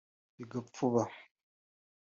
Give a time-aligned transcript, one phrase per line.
[0.37, 1.03] bigapfuba